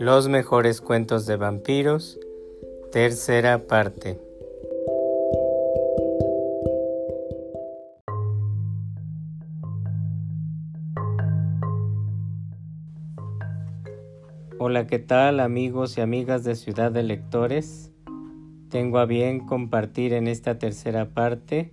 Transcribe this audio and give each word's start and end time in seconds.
Los 0.00 0.28
mejores 0.28 0.80
cuentos 0.80 1.26
de 1.26 1.34
vampiros, 1.34 2.20
tercera 2.92 3.66
parte. 3.66 4.16
Hola, 14.60 14.86
¿qué 14.86 15.00
tal 15.00 15.40
amigos 15.40 15.98
y 15.98 16.00
amigas 16.00 16.44
de 16.44 16.54
Ciudad 16.54 16.92
de 16.92 17.02
Lectores? 17.02 17.90
Tengo 18.70 18.98
a 19.00 19.04
bien 19.04 19.40
compartir 19.40 20.12
en 20.12 20.28
esta 20.28 20.60
tercera 20.60 21.06
parte 21.06 21.72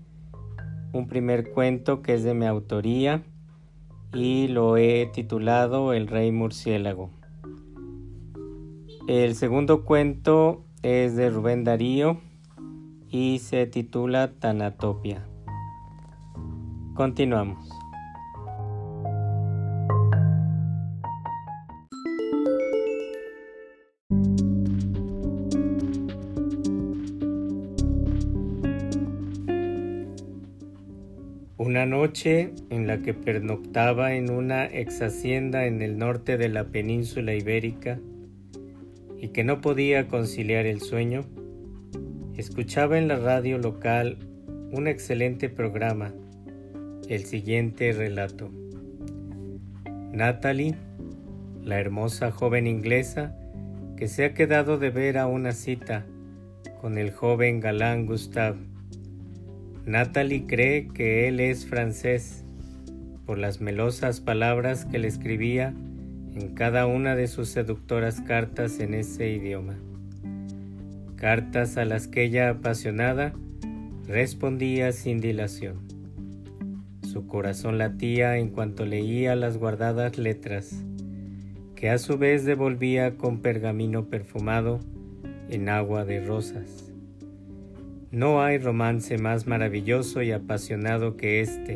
un 0.93 1.05
primer 1.07 1.51
cuento 1.51 2.01
que 2.01 2.15
es 2.15 2.23
de 2.23 2.33
mi 2.33 2.47
autoría 2.47 3.21
y 4.13 4.47
lo 4.47 4.77
he 4.77 5.05
titulado 5.13 5.93
El 5.93 6.07
Rey 6.07 6.31
Murciélago. 6.31 7.14
El 9.07 9.35
segundo 9.35 9.85
cuento 9.85 10.65
es 10.81 11.15
de 11.15 11.29
Rubén 11.29 11.63
Darío 11.63 12.21
y 13.07 13.37
se 13.37 13.67
titula 13.67 14.33
Tanatopia. 14.39 15.27
Continuamos. 16.95 17.69
Una 31.57 31.85
noche 31.85 32.55
en 32.71 32.87
la 32.87 33.03
que 33.03 33.13
pernoctaba 33.13 34.15
en 34.15 34.31
una 34.31 34.65
ex 34.65 35.03
hacienda 35.03 35.67
en 35.67 35.83
el 35.83 35.99
norte 35.99 36.37
de 36.37 36.49
la 36.49 36.63
península 36.69 37.35
ibérica 37.35 37.99
y 39.19 39.29
que 39.29 39.43
no 39.43 39.61
podía 39.61 40.07
conciliar 40.07 40.65
el 40.65 40.81
sueño, 40.81 41.25
escuchaba 42.37 42.97
en 42.97 43.07
la 43.07 43.17
radio 43.17 43.57
local 43.57 44.17
un 44.71 44.87
excelente 44.87 45.49
programa, 45.49 46.13
el 47.07 47.25
siguiente 47.25 47.91
relato. 47.93 48.51
Natalie, 50.11 50.75
la 51.63 51.79
hermosa 51.79 52.31
joven 52.31 52.67
inglesa 52.67 53.35
que 53.97 54.07
se 54.07 54.25
ha 54.25 54.33
quedado 54.33 54.77
de 54.77 54.89
ver 54.89 55.17
a 55.17 55.27
una 55.27 55.51
cita 55.51 56.05
con 56.81 56.97
el 56.97 57.11
joven 57.11 57.59
galán 57.59 58.05
Gustave, 58.05 58.59
Natalie 59.85 60.45
cree 60.47 60.87
que 60.87 61.27
él 61.27 61.39
es 61.39 61.67
francés 61.67 62.43
por 63.25 63.37
las 63.37 63.61
melosas 63.61 64.19
palabras 64.19 64.85
que 64.85 64.99
le 64.99 65.07
escribía 65.07 65.73
en 66.35 66.53
cada 66.53 66.85
una 66.85 67.15
de 67.15 67.27
sus 67.27 67.49
seductoras 67.49 68.19
cartas 68.21 68.79
en 68.79 68.93
ese 68.93 69.29
idioma. 69.31 69.75
Cartas 71.15 71.77
a 71.77 71.85
las 71.85 72.07
que 72.07 72.23
ella 72.23 72.49
apasionada 72.49 73.33
respondía 74.05 74.91
sin 74.91 75.21
dilación. 75.21 75.79
Su 77.01 77.27
corazón 77.27 77.77
latía 77.77 78.37
en 78.37 78.49
cuanto 78.49 78.85
leía 78.85 79.35
las 79.35 79.57
guardadas 79.57 80.17
letras, 80.17 80.83
que 81.75 81.89
a 81.89 81.97
su 81.97 82.17
vez 82.17 82.43
devolvía 82.43 83.15
con 83.15 83.39
pergamino 83.39 84.09
perfumado 84.09 84.81
en 85.49 85.69
agua 85.69 86.03
de 86.03 86.19
rosas. 86.19 86.91
No 88.11 88.41
hay 88.41 88.57
romance 88.57 89.17
más 89.17 89.47
maravilloso 89.47 90.21
y 90.21 90.31
apasionado 90.31 91.15
que 91.15 91.39
este, 91.39 91.75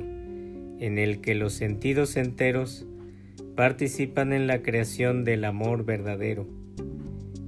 en 0.79 0.97
el 0.97 1.21
que 1.21 1.35
los 1.35 1.53
sentidos 1.53 2.17
enteros 2.17 2.85
participan 3.59 4.31
en 4.31 4.47
la 4.47 4.61
creación 4.61 5.25
del 5.25 5.43
amor 5.43 5.83
verdadero, 5.83 6.47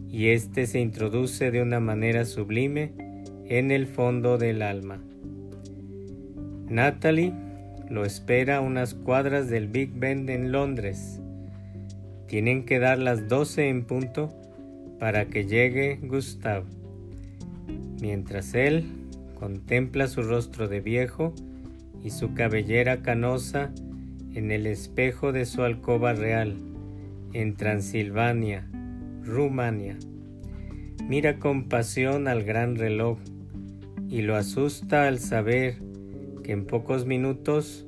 y 0.10 0.28
éste 0.28 0.68
se 0.68 0.82
introduce 0.82 1.52
de 1.52 1.62
una 1.62 1.80
manera 1.80 2.26
sublime 2.26 2.92
en 3.46 3.72
el 3.72 3.88
fondo 3.88 4.38
del 4.38 4.62
alma. 4.62 5.02
Natalie 6.68 7.32
lo 7.90 8.04
espera 8.04 8.58
a 8.58 8.60
unas 8.60 8.94
cuadras 8.94 9.50
del 9.50 9.70
Big 9.70 9.94
Ben 9.94 10.28
en 10.28 10.52
Londres. 10.52 11.22
Tienen 12.28 12.66
que 12.66 12.80
dar 12.80 12.98
las 12.98 13.30
doce 13.30 13.70
en 13.70 13.86
punto 13.86 14.34
para 15.00 15.28
que 15.28 15.46
llegue 15.46 15.98
Gustav 16.04 16.66
mientras 18.02 18.54
él 18.54 18.84
contempla 19.40 20.08
su 20.08 20.24
rostro 20.24 20.68
de 20.68 20.82
viejo 20.82 21.34
y 22.04 22.10
su 22.10 22.34
cabellera 22.34 23.02
canosa 23.02 23.72
en 24.34 24.52
el 24.52 24.68
espejo 24.68 25.32
de 25.32 25.46
su 25.46 25.64
alcoba 25.64 26.14
real, 26.14 26.56
en 27.34 27.56
Transilvania, 27.56 28.68
Rumania. 29.24 29.98
Mira 31.08 31.40
con 31.40 31.68
pasión 31.68 32.28
al 32.28 32.44
gran 32.44 32.76
reloj 32.76 33.18
y 34.10 34.22
lo 34.22 34.36
asusta 34.36 35.08
al 35.08 35.20
saber 35.20 35.76
que 36.44 36.54
en 36.54 36.66
pocos 36.66 37.06
minutos 37.06 37.86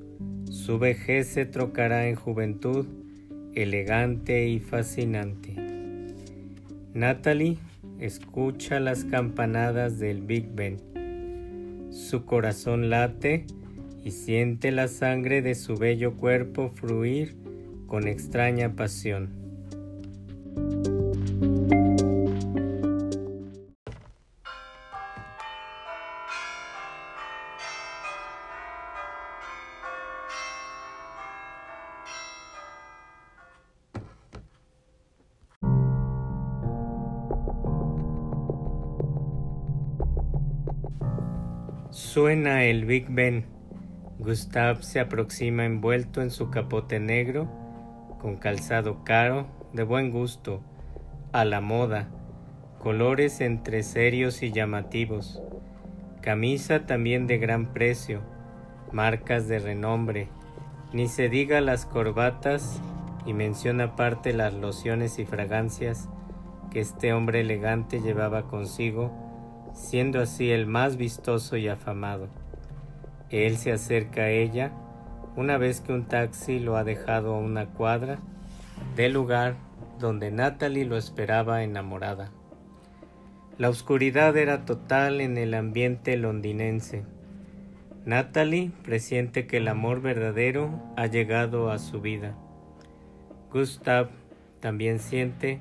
su 0.50 0.80
vejez 0.80 1.28
se 1.28 1.46
trocará 1.46 2.08
en 2.08 2.16
juventud 2.16 2.86
elegante 3.56 4.48
y 4.48 4.60
fascinante. 4.60 5.56
Natalie 6.94 7.58
escucha 8.00 8.80
las 8.80 9.06
campanadas 9.06 10.00
del 10.00 10.22
Big 10.22 10.50
Ben. 10.54 10.78
Su 11.92 12.26
corazón 12.26 12.90
late 12.90 13.46
y 14.04 14.12
siente 14.12 14.72
la 14.72 14.88
sangre 14.88 15.42
de 15.42 15.56
su 15.56 15.76
bello 15.76 16.16
cuerpo 16.16 16.70
fluir 16.70 17.36
con 17.88 18.08
extraña 18.08 18.76
pasión. 18.76 19.44
Suena 42.14 42.64
el 42.66 42.86
Big 42.86 43.08
Ben. 43.10 43.53
Gustav 44.24 44.84
se 44.84 45.02
aproxima 45.02 45.66
envuelto 45.66 46.22
en 46.22 46.32
su 46.32 46.50
capote 46.50 46.98
negro, 47.02 47.50
con 48.22 48.38
calzado 48.38 49.04
caro, 49.04 49.48
de 49.74 49.84
buen 49.84 50.12
gusto, 50.12 50.62
a 51.34 51.44
la 51.44 51.60
moda, 51.60 52.08
colores 52.80 53.42
entre 53.42 53.84
serios 53.84 54.42
y 54.42 54.54
llamativos, 54.54 55.42
camisa 56.22 56.86
también 56.86 57.28
de 57.28 57.38
gran 57.38 57.74
precio, 57.74 58.22
marcas 58.94 59.50
de 59.50 59.60
renombre, 59.60 60.30
ni 60.94 61.10
se 61.10 61.28
diga 61.28 61.60
las 61.60 61.86
corbatas 61.86 62.80
y 63.26 63.34
menciona 63.34 63.84
aparte 63.86 64.32
las 64.32 64.54
lociones 64.54 65.20
y 65.20 65.26
fragancias 65.26 66.08
que 66.72 66.80
este 66.80 67.12
hombre 67.12 67.42
elegante 67.42 68.00
llevaba 68.00 68.44
consigo 68.44 69.12
siendo 69.74 70.22
así 70.22 70.50
el 70.50 70.66
más 70.66 70.96
vistoso 70.96 71.58
y 71.58 71.68
afamado. 71.68 72.43
Él 73.34 73.58
se 73.58 73.72
acerca 73.72 74.22
a 74.22 74.30
ella 74.30 74.72
una 75.36 75.58
vez 75.58 75.82
que 75.82 75.92
un 75.92 76.06
taxi 76.06 76.60
lo 76.60 76.78
ha 76.78 76.84
dejado 76.84 77.34
a 77.34 77.40
una 77.40 77.66
cuadra 77.66 78.20
del 78.96 79.14
lugar 79.14 79.56
donde 80.00 80.30
Natalie 80.30 80.86
lo 80.86 80.98
esperaba 80.98 81.64
enamorada. 81.64 82.32
La 83.58 83.70
oscuridad 83.70 84.38
era 84.38 84.66
total 84.66 85.20
en 85.20 85.40
el 85.40 85.56
ambiente 85.56 86.16
londinense. 86.16 87.06
Natalie 88.06 88.72
presiente 88.84 89.48
que 89.48 89.58
el 89.58 89.68
amor 89.68 90.02
verdadero 90.02 90.70
ha 90.96 91.08
llegado 91.08 91.72
a 91.72 91.80
su 91.80 92.02
vida. 92.02 92.36
Gustav 93.52 94.10
también 94.60 95.00
siente 95.00 95.60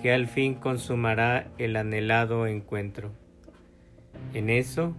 que 0.00 0.12
al 0.12 0.28
fin 0.28 0.54
consumará 0.54 1.48
el 1.58 1.74
anhelado 1.74 2.46
encuentro. 2.46 3.10
En 4.32 4.48
eso, 4.48 4.94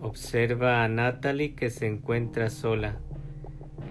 observa 0.00 0.84
a 0.84 0.88
Natalie 0.88 1.54
que 1.54 1.70
se 1.70 1.86
encuentra 1.86 2.50
sola. 2.50 2.98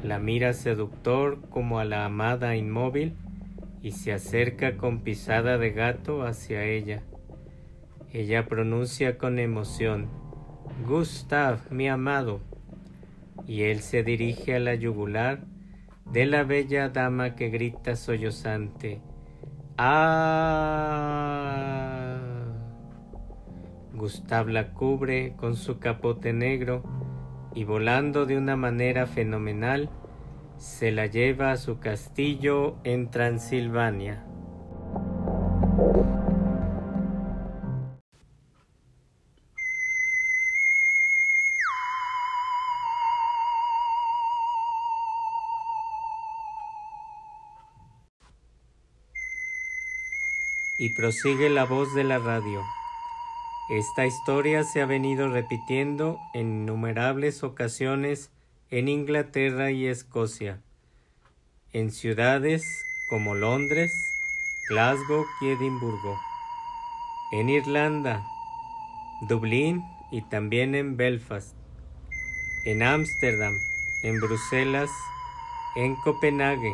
La 0.03 0.19
mira 0.19 0.53
seductor 0.53 1.41
como 1.49 1.79
a 1.79 1.85
la 1.85 2.05
amada 2.05 2.55
inmóvil 2.55 3.15
y 3.81 3.91
se 3.91 4.13
acerca 4.13 4.77
con 4.77 5.01
pisada 5.01 5.57
de 5.57 5.71
gato 5.71 6.23
hacia 6.23 6.63
ella. 6.63 7.03
Ella 8.13 8.47
pronuncia 8.47 9.17
con 9.17 9.39
emoción, 9.39 10.07
Gustav, 10.87 11.59
mi 11.71 11.89
amado, 11.89 12.39
y 13.45 13.63
él 13.63 13.81
se 13.81 14.03
dirige 14.03 14.55
a 14.55 14.59
la 14.59 14.75
yugular 14.75 15.43
de 16.11 16.25
la 16.25 16.43
bella 16.43 16.89
dama 16.89 17.35
que 17.35 17.49
grita 17.49 17.95
sollozante, 17.95 19.01
¡Ah! 19.77 21.76
Gustav 23.97 24.47
la 24.47 24.73
cubre 24.73 25.33
con 25.37 25.55
su 25.55 25.79
capote 25.79 26.31
negro 26.31 26.83
y 27.55 27.63
volando 27.63 28.27
de 28.27 28.37
una 28.37 28.55
manera 28.55 29.07
fenomenal, 29.07 29.89
se 30.59 30.91
la 30.91 31.07
lleva 31.07 31.51
a 31.51 31.57
su 31.57 31.79
castillo 31.79 32.75
en 32.83 33.09
Transilvania. 33.09 34.23
Y 50.77 50.89
prosigue 50.89 51.49
la 51.49 51.65
voz 51.65 51.95
de 51.95 52.03
la 52.03 52.19
radio. 52.19 52.61
Esta 53.69 54.05
historia 54.05 54.63
se 54.63 54.81
ha 54.81 54.85
venido 54.85 55.27
repitiendo 55.27 56.21
en 56.33 56.61
innumerables 56.61 57.43
ocasiones 57.43 58.31
en 58.69 58.87
Inglaterra 58.87 59.71
y 59.71 59.87
Escocia, 59.87 60.61
en 61.73 61.91
ciudades 61.91 62.63
como 63.09 63.35
Londres, 63.35 63.91
Glasgow 64.69 65.25
y 65.41 65.49
Edimburgo, 65.49 66.17
en 67.33 67.49
Irlanda, 67.49 68.25
Dublín 69.27 69.83
y 70.11 70.21
también 70.21 70.73
en 70.73 70.95
Belfast, 70.95 71.53
en 72.63 72.83
Ámsterdam, 72.83 73.53
en 74.03 74.17
Bruselas, 74.21 74.91
en 75.75 75.97
Copenhague, 75.97 76.73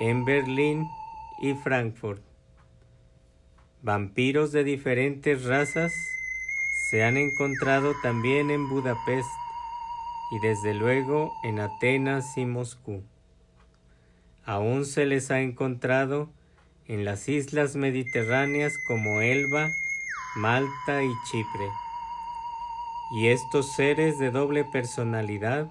en 0.00 0.24
Berlín 0.24 0.84
y 1.40 1.54
Frankfurt. 1.54 2.31
Vampiros 3.84 4.52
de 4.52 4.62
diferentes 4.62 5.44
razas 5.44 5.92
se 6.88 7.02
han 7.02 7.16
encontrado 7.16 7.94
también 8.00 8.52
en 8.52 8.68
Budapest 8.68 9.28
y 10.30 10.38
desde 10.38 10.72
luego 10.72 11.32
en 11.42 11.58
Atenas 11.58 12.38
y 12.38 12.46
Moscú. 12.46 13.02
Aún 14.44 14.84
se 14.84 15.04
les 15.04 15.32
ha 15.32 15.40
encontrado 15.40 16.30
en 16.86 17.04
las 17.04 17.28
islas 17.28 17.74
mediterráneas 17.74 18.72
como 18.86 19.20
Elba, 19.20 19.68
Malta 20.36 21.02
y 21.02 21.10
Chipre. 21.28 21.68
Y 23.16 23.28
estos 23.28 23.74
seres 23.74 24.16
de 24.20 24.30
doble 24.30 24.64
personalidad, 24.72 25.68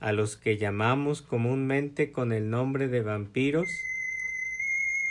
a 0.00 0.10
los 0.10 0.36
que 0.36 0.56
llamamos 0.56 1.22
comúnmente 1.22 2.10
con 2.10 2.32
el 2.32 2.50
nombre 2.50 2.88
de 2.88 3.02
vampiros, 3.02 3.68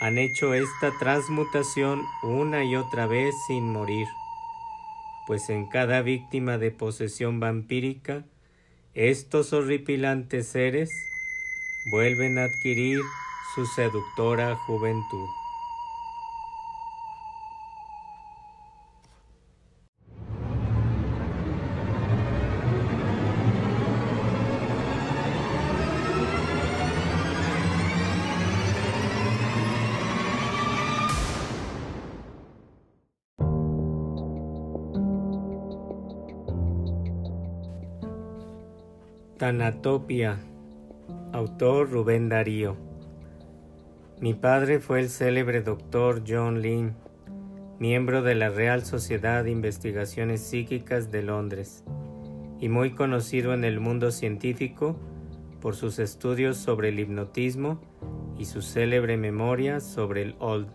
han 0.00 0.18
hecho 0.18 0.52
esta 0.54 0.92
transmutación 0.98 2.02
una 2.22 2.64
y 2.64 2.76
otra 2.76 3.06
vez 3.06 3.34
sin 3.46 3.72
morir, 3.72 4.06
pues 5.26 5.48
en 5.48 5.66
cada 5.66 6.02
víctima 6.02 6.58
de 6.58 6.70
posesión 6.70 7.40
vampírica, 7.40 8.24
estos 8.94 9.52
horripilantes 9.52 10.48
seres 10.48 10.90
vuelven 11.90 12.38
a 12.38 12.44
adquirir 12.44 13.00
su 13.54 13.64
seductora 13.66 14.54
juventud. 14.66 15.45
Tanatopia, 39.46 40.38
autor 41.32 41.88
Rubén 41.88 42.28
Darío. 42.28 42.74
Mi 44.20 44.34
padre 44.34 44.80
fue 44.80 44.98
el 44.98 45.08
célebre 45.08 45.62
doctor 45.62 46.24
John 46.26 46.62
Lynn, 46.62 46.96
miembro 47.78 48.22
de 48.22 48.34
la 48.34 48.48
Real 48.48 48.84
Sociedad 48.84 49.44
de 49.44 49.52
Investigaciones 49.52 50.40
Psíquicas 50.40 51.12
de 51.12 51.22
Londres, 51.22 51.84
y 52.58 52.68
muy 52.68 52.90
conocido 52.90 53.54
en 53.54 53.62
el 53.62 53.78
mundo 53.78 54.10
científico 54.10 54.96
por 55.60 55.76
sus 55.76 56.00
estudios 56.00 56.56
sobre 56.56 56.88
el 56.88 56.98
hipnotismo 56.98 57.80
y 58.36 58.46
su 58.46 58.62
célebre 58.62 59.16
memoria 59.16 59.78
sobre 59.78 60.22
el 60.22 60.34
Old. 60.40 60.66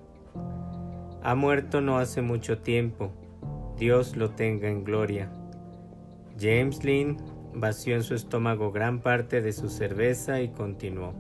Ha 1.24 1.36
muerto 1.36 1.82
no 1.82 1.98
hace 1.98 2.22
mucho 2.22 2.60
tiempo, 2.60 3.12
Dios 3.78 4.16
lo 4.16 4.30
tenga 4.30 4.70
en 4.70 4.86
gloria. 4.86 5.30
James 6.40 6.86
Lynn 6.86 7.18
vació 7.54 7.96
en 7.96 8.04
su 8.04 8.16
estómago 8.16 8.72
gran 8.72 9.02
parte 9.02 9.42
de 9.42 9.54
su 9.54 9.70
cerveza 9.70 10.42
y 10.42 10.50
continuó. 10.50 11.14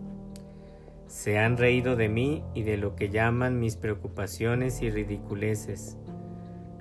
Se 1.07 1.37
han 1.37 1.57
reído 1.57 1.95
de 1.95 2.09
mí 2.09 2.43
y 2.53 2.63
de 2.63 2.77
lo 2.77 2.95
que 2.95 3.09
llaman 3.09 3.59
mis 3.59 3.75
preocupaciones 3.75 4.81
y 4.81 4.89
ridiculeces. 4.89 5.97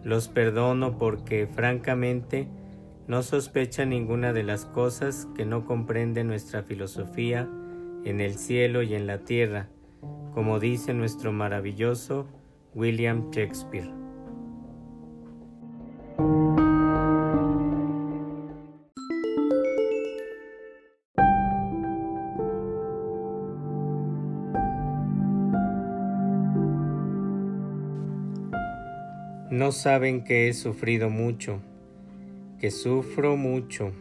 Los 0.05 0.29
perdono 0.29 0.99
porque, 0.99 1.47
francamente, 1.47 2.49
no 3.07 3.23
sospecha 3.23 3.85
ninguna 3.85 4.33
de 4.33 4.45
las 4.45 4.67
cosas 4.67 5.27
que 5.35 5.45
no 5.45 5.65
comprende 5.65 6.23
nuestra 6.23 6.63
filosofía 6.63 7.49
en 8.05 8.21
el 8.21 8.37
cielo 8.37 8.83
y 8.83 8.95
en 8.95 9.07
la 9.07 9.19
tierra, 9.25 9.69
como 10.33 10.61
dice 10.61 10.95
nuestro 10.95 11.33
maravilloso 11.33 12.29
William 12.75 13.31
Shakespeare. 13.31 14.00
Saben 29.73 30.25
que 30.25 30.49
he 30.49 30.53
sufrido 30.53 31.11
mucho, 31.11 31.61
que 32.59 32.71
sufro 32.71 33.37
mucho, 33.37 33.93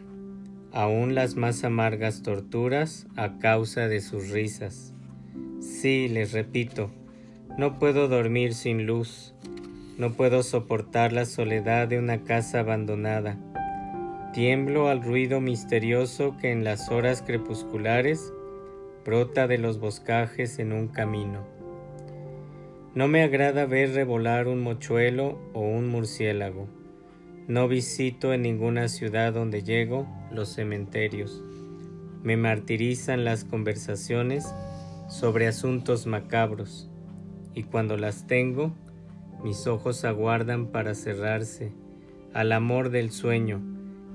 aún 0.72 1.14
las 1.14 1.36
más 1.36 1.64
amargas 1.64 2.22
torturas 2.22 3.06
a 3.16 3.38
causa 3.38 3.88
de 3.88 4.00
sus 4.00 4.30
risas. 4.30 4.94
Sí, 5.60 6.08
les 6.08 6.32
repito, 6.32 6.90
no 7.56 7.78
puedo 7.78 8.08
dormir 8.08 8.54
sin 8.54 8.86
luz, 8.86 9.34
no 9.96 10.12
puedo 10.12 10.42
soportar 10.42 11.12
la 11.12 11.24
soledad 11.24 11.88
de 11.88 11.98
una 11.98 12.24
casa 12.24 12.60
abandonada. 12.60 13.38
Tiemblo 14.32 14.88
al 14.88 15.02
ruido 15.02 15.40
misterioso 15.40 16.36
que 16.38 16.52
en 16.52 16.64
las 16.64 16.90
horas 16.90 17.22
crepusculares 17.22 18.32
brota 19.04 19.46
de 19.46 19.58
los 19.58 19.78
boscajes 19.78 20.58
en 20.58 20.72
un 20.72 20.88
camino. 20.88 21.59
No 22.92 23.06
me 23.06 23.22
agrada 23.22 23.66
ver 23.66 23.92
revolar 23.92 24.48
un 24.48 24.60
mochuelo 24.62 25.38
o 25.52 25.60
un 25.60 25.86
murciélago. 25.88 26.66
No 27.46 27.68
visito 27.68 28.32
en 28.32 28.42
ninguna 28.42 28.88
ciudad 28.88 29.32
donde 29.32 29.62
llego 29.62 30.08
los 30.32 30.48
cementerios. 30.48 31.40
Me 32.24 32.36
martirizan 32.36 33.24
las 33.24 33.44
conversaciones 33.44 34.52
sobre 35.08 35.46
asuntos 35.46 36.08
macabros 36.08 36.90
y 37.54 37.62
cuando 37.62 37.96
las 37.96 38.26
tengo, 38.26 38.74
mis 39.44 39.68
ojos 39.68 40.04
aguardan 40.04 40.66
para 40.66 40.96
cerrarse 40.96 41.72
al 42.34 42.50
amor 42.50 42.90
del 42.90 43.12
sueño, 43.12 43.62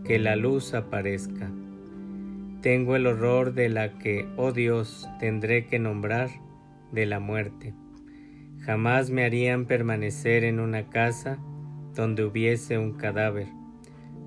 que 0.04 0.20
la 0.20 0.36
luz 0.36 0.74
aparezca. 0.74 1.50
Tengo 2.62 2.98
el 2.98 3.08
horror 3.08 3.54
de 3.54 3.70
la 3.70 3.98
que, 4.00 4.28
oh 4.36 4.52
Dios, 4.52 5.08
tendré 5.22 5.66
que 5.66 5.80
nombrar 5.80 6.30
de 6.92 7.06
la 7.06 7.22
muerte. 7.22 7.74
Jamás 8.66 9.12
me 9.12 9.24
harían 9.24 9.66
permanecer 9.66 10.44
en 10.44 10.60
una 10.60 10.90
casa 10.90 11.38
donde 11.94 12.24
hubiese 12.24 12.80
un 12.80 12.94
cadáver, 12.94 13.48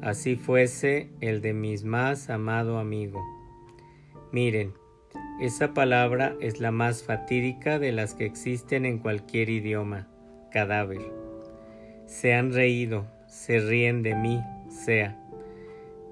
así 0.00 0.36
fuese 0.36 1.10
el 1.20 1.40
de 1.40 1.54
mi 1.54 1.76
más 1.78 2.30
amado 2.30 2.78
amigo. 2.78 3.20
Miren, 4.30 4.74
esa 5.40 5.74
palabra 5.74 6.36
es 6.40 6.60
la 6.60 6.70
más 6.70 7.02
fatídica 7.02 7.80
de 7.80 7.90
las 7.90 8.14
que 8.14 8.26
existen 8.26 8.86
en 8.86 8.98
cualquier 8.98 9.50
idioma, 9.50 10.06
cadáver. 10.52 11.00
Se 12.06 12.32
han 12.32 12.52
reído, 12.52 13.06
se 13.26 13.58
ríen 13.58 14.04
de 14.04 14.14
mí, 14.14 14.40
sea. 14.68 15.18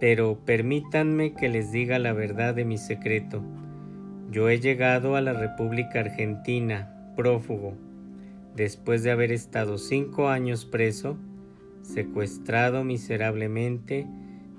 Pero 0.00 0.40
permítanme 0.44 1.34
que 1.34 1.48
les 1.48 1.70
diga 1.70 2.00
la 2.00 2.12
verdad 2.12 2.54
de 2.54 2.64
mi 2.64 2.76
secreto. 2.76 3.44
Yo 4.32 4.48
he 4.48 4.58
llegado 4.58 5.14
a 5.14 5.20
la 5.20 5.32
República 5.32 6.00
Argentina, 6.00 7.12
prófugo, 7.14 7.85
después 8.56 9.02
de 9.02 9.10
haber 9.10 9.32
estado 9.32 9.76
cinco 9.76 10.28
años 10.28 10.64
preso, 10.64 11.18
secuestrado 11.82 12.84
miserablemente 12.84 14.06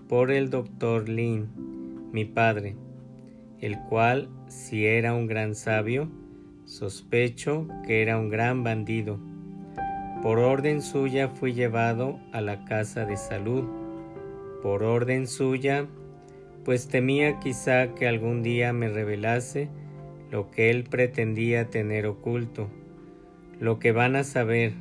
por 0.08 0.32
el 0.32 0.50
doctor 0.50 1.10
Lin, 1.10 1.50
mi 2.12 2.24
padre, 2.24 2.76
el 3.60 3.80
cual, 3.90 4.30
si 4.48 4.86
era 4.86 5.14
un 5.16 5.26
gran 5.26 5.56
sabio, 5.56 6.10
sospecho 6.66 7.68
que 7.86 8.04
era 8.04 8.20
un 8.20 8.30
gran 8.30 8.64
bandido. 8.64 9.20
Por 10.22 10.40
orden 10.40 10.82
suya 10.82 11.30
fui 11.30 11.54
llevado 11.54 12.20
a 12.34 12.42
la 12.42 12.66
casa 12.66 13.06
de 13.06 13.18
salud. 13.18 13.66
Por 14.62 14.84
orden 14.84 15.28
suya, 15.28 15.88
pues 16.64 16.88
temía 16.88 17.40
quizá 17.40 17.94
que 17.96 18.08
algún 18.08 18.44
día 18.44 18.74
me 18.74 18.90
revelase 18.90 19.70
lo 20.32 20.52
que 20.52 20.70
él 20.70 20.84
pretendía 20.84 21.70
tener 21.70 22.06
oculto 22.06 22.70
lo 23.60 23.80
que 23.80 23.92
van 23.92 24.16
a 24.16 24.24
saber, 24.24 24.74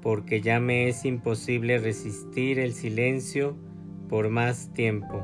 porque 0.00 0.40
ya 0.40 0.60
me 0.60 0.88
es 0.88 1.04
imposible 1.04 1.78
resistir 1.78 2.58
el 2.58 2.72
silencio 2.72 3.56
por 4.08 4.30
más 4.30 4.72
tiempo. 4.72 5.22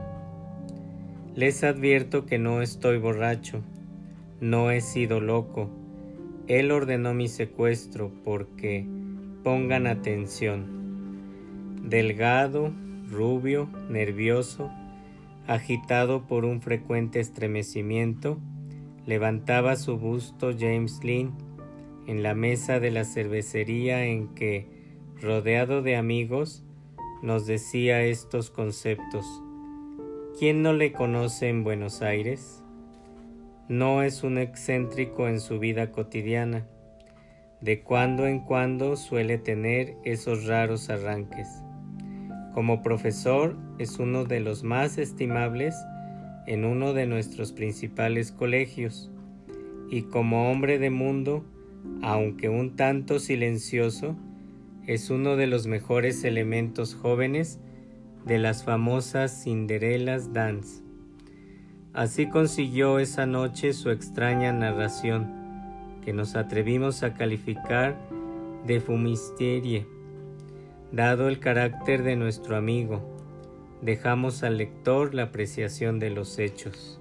Les 1.35 1.64
advierto 1.64 2.26
que 2.26 2.38
no 2.38 2.62
estoy 2.62 2.99
borracho, 2.99 3.62
no 4.40 4.71
he 4.71 4.80
sido 4.80 5.21
loco. 5.21 5.71
Él 6.47 6.71
ordenó 6.71 7.14
mi 7.14 7.28
secuestro 7.28 8.12
porque, 8.25 8.87
pongan 9.42 9.87
atención. 9.87 10.76
Delgado, 11.83 12.73
rubio, 13.11 13.68
nervioso, 13.88 14.71
agitado 15.47 16.26
por 16.26 16.45
un 16.45 16.61
frecuente 16.61 17.21
estremecimiento, 17.21 18.38
levantaba 19.06 19.76
su 19.76 19.99
busto 19.99 20.52
James 20.59 21.00
Lynn 21.02 21.45
en 22.06 22.22
la 22.22 22.34
mesa 22.34 22.80
de 22.80 22.90
la 22.90 23.04
cervecería 23.04 24.04
en 24.04 24.34
que, 24.34 24.68
rodeado 25.20 25.82
de 25.82 25.96
amigos, 25.96 26.64
nos 27.22 27.46
decía 27.46 28.02
estos 28.02 28.50
conceptos. 28.50 29.25
¿Quién 30.38 30.62
no 30.62 30.72
le 30.72 30.92
conoce 30.92 31.48
en 31.48 31.64
Buenos 31.64 32.02
Aires? 32.02 32.62
No 33.68 34.02
es 34.02 34.22
un 34.22 34.38
excéntrico 34.38 35.28
en 35.28 35.40
su 35.40 35.58
vida 35.58 35.90
cotidiana. 35.90 36.66
De 37.60 37.80
cuando 37.80 38.26
en 38.26 38.40
cuando 38.40 38.96
suele 38.96 39.38
tener 39.38 39.96
esos 40.04 40.46
raros 40.46 40.90
arranques. 40.90 41.48
Como 42.52 42.82
profesor 42.82 43.56
es 43.78 43.98
uno 43.98 44.25
de 44.25 44.40
los 44.40 44.62
más 44.62 44.98
estimables 44.98 45.75
en 46.46 46.64
uno 46.64 46.92
de 46.92 47.06
nuestros 47.06 47.52
principales 47.52 48.30
colegios 48.30 49.10
y 49.90 50.02
como 50.02 50.50
hombre 50.50 50.78
de 50.78 50.90
mundo, 50.90 51.44
aunque 52.02 52.49
un 52.49 52.76
tanto 52.76 53.19
silencioso, 53.19 54.16
es 54.87 55.11
uno 55.11 55.37
de 55.37 55.47
los 55.47 55.66
mejores 55.66 56.23
elementos 56.25 56.95
jóvenes 56.95 57.59
de 58.25 58.38
las 58.38 58.64
famosas 58.64 59.43
Cinderella's 59.43 60.33
Dance. 60.33 60.83
Así 61.93 62.28
consiguió 62.28 62.99
esa 62.99 63.26
noche 63.26 63.73
su 63.73 63.90
extraña 63.90 64.52
narración, 64.52 65.33
que 66.05 66.12
nos 66.12 66.37
atrevimos 66.37 67.02
a 67.02 67.14
calificar 67.14 67.97
de 68.66 68.81
fumisterie. 68.81 69.87
Dado 70.93 71.28
el 71.28 71.40
carácter 71.40 72.02
de 72.02 72.16
nuestro 72.16 72.57
amigo, 72.57 73.02
dejamos 73.83 74.43
al 74.43 74.59
lector 74.59 75.14
la 75.14 75.25
apreciación 75.25 75.99
de 75.99 76.11
los 76.11 76.38
hechos. 76.38 77.00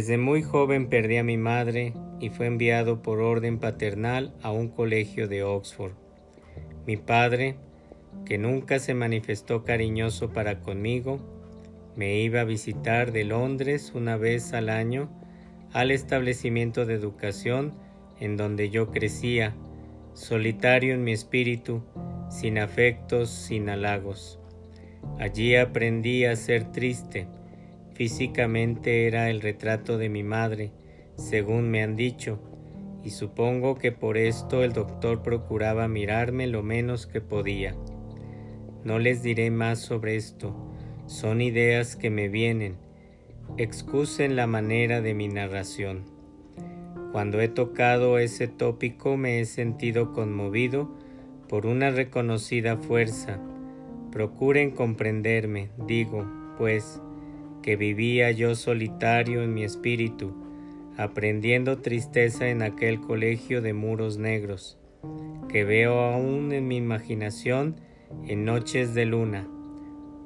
Desde 0.00 0.16
muy 0.16 0.42
joven 0.42 0.88
perdí 0.88 1.18
a 1.18 1.22
mi 1.22 1.36
madre 1.36 1.92
y 2.20 2.30
fue 2.30 2.46
enviado 2.46 3.02
por 3.02 3.20
orden 3.20 3.58
paternal 3.58 4.32
a 4.40 4.50
un 4.50 4.70
colegio 4.70 5.28
de 5.28 5.42
Oxford. 5.42 5.92
Mi 6.86 6.96
padre, 6.96 7.56
que 8.24 8.38
nunca 8.38 8.78
se 8.78 8.94
manifestó 8.94 9.62
cariñoso 9.62 10.30
para 10.30 10.60
conmigo, 10.60 11.20
me 11.96 12.18
iba 12.20 12.40
a 12.40 12.44
visitar 12.44 13.12
de 13.12 13.24
Londres 13.24 13.92
una 13.94 14.16
vez 14.16 14.54
al 14.54 14.70
año 14.70 15.10
al 15.74 15.90
establecimiento 15.90 16.86
de 16.86 16.94
educación 16.94 17.74
en 18.20 18.38
donde 18.38 18.70
yo 18.70 18.90
crecía, 18.92 19.54
solitario 20.14 20.94
en 20.94 21.04
mi 21.04 21.12
espíritu, 21.12 21.82
sin 22.30 22.58
afectos, 22.58 23.28
sin 23.28 23.68
halagos. 23.68 24.40
Allí 25.18 25.56
aprendí 25.56 26.24
a 26.24 26.36
ser 26.36 26.72
triste. 26.72 27.28
Físicamente 28.00 29.06
era 29.06 29.28
el 29.28 29.42
retrato 29.42 29.98
de 29.98 30.08
mi 30.08 30.22
madre, 30.22 30.72
según 31.16 31.70
me 31.70 31.82
han 31.82 31.96
dicho, 31.96 32.40
y 33.04 33.10
supongo 33.10 33.74
que 33.74 33.92
por 33.92 34.16
esto 34.16 34.64
el 34.64 34.72
doctor 34.72 35.20
procuraba 35.20 35.86
mirarme 35.86 36.46
lo 36.46 36.62
menos 36.62 37.06
que 37.06 37.20
podía. 37.20 37.76
No 38.84 38.98
les 38.98 39.22
diré 39.22 39.50
más 39.50 39.80
sobre 39.80 40.16
esto, 40.16 40.56
son 41.04 41.42
ideas 41.42 41.94
que 41.94 42.08
me 42.08 42.30
vienen. 42.30 42.78
Excusen 43.58 44.34
la 44.34 44.46
manera 44.46 45.02
de 45.02 45.12
mi 45.12 45.28
narración. 45.28 46.04
Cuando 47.12 47.38
he 47.42 47.48
tocado 47.48 48.16
ese 48.16 48.48
tópico 48.48 49.18
me 49.18 49.40
he 49.40 49.44
sentido 49.44 50.14
conmovido 50.14 50.90
por 51.50 51.66
una 51.66 51.90
reconocida 51.90 52.78
fuerza. 52.78 53.38
Procuren 54.10 54.70
comprenderme, 54.70 55.68
digo, 55.86 56.26
pues, 56.56 57.02
que 57.62 57.76
vivía 57.76 58.30
yo 58.30 58.54
solitario 58.54 59.42
en 59.42 59.54
mi 59.54 59.64
espíritu, 59.64 60.32
aprendiendo 60.96 61.78
tristeza 61.78 62.48
en 62.48 62.62
aquel 62.62 63.00
colegio 63.00 63.62
de 63.62 63.72
muros 63.72 64.18
negros, 64.18 64.78
que 65.48 65.64
veo 65.64 66.00
aún 66.00 66.52
en 66.52 66.68
mi 66.68 66.76
imaginación 66.76 67.76
en 68.26 68.44
noches 68.44 68.94
de 68.94 69.06
luna. 69.06 69.48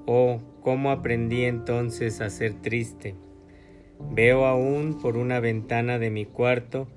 Oh, 0.07 0.41
cómo 0.62 0.91
aprendí 0.91 1.45
entonces 1.45 2.21
a 2.21 2.31
ser 2.31 2.55
triste. 2.55 3.14
Veo 4.11 4.47
aún 4.47 4.99
por 5.00 5.17
una 5.17 5.41
ventana 5.41 5.99
de 5.99 6.11
mi 6.11 6.26
cuarto, 6.26 6.88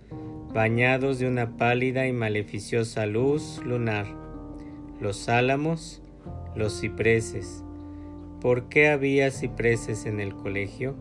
bañados 0.53 1.19
de 1.19 1.27
una 1.27 1.57
pálida 1.57 2.07
y 2.07 2.13
maleficiosa 2.13 3.05
luz 3.05 3.61
lunar, 3.63 4.07
los 4.99 5.29
álamos, 5.29 6.01
los 6.55 6.79
cipreses. 6.79 7.63
¿Por 8.41 8.69
qué 8.69 8.89
había 8.89 9.31
cipreses 9.31 10.05
en 10.05 10.19
el 10.19 10.35
colegio? 10.35 10.95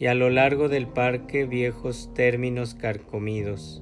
Y 0.00 0.06
a 0.06 0.14
lo 0.14 0.28
largo 0.28 0.68
del 0.68 0.88
parque 0.88 1.46
viejos 1.46 2.10
términos 2.14 2.74
carcomidos, 2.74 3.80